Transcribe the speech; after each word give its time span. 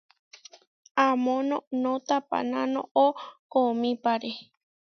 Amó 1.05 1.33
noʼnó 1.49 1.91
tapaná 2.07 2.59
noʼó 2.75 3.05
koomípare. 3.51 4.31